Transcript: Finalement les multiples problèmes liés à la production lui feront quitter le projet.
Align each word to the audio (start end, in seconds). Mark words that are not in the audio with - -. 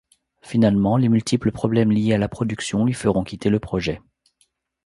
Finalement 0.41 0.97
les 0.97 1.09
multiples 1.09 1.51
problèmes 1.51 1.91
liés 1.91 2.13
à 2.13 2.17
la 2.17 2.27
production 2.27 2.85
lui 2.85 2.95
feront 2.95 3.23
quitter 3.23 3.51
le 3.51 3.59
projet. 3.59 4.01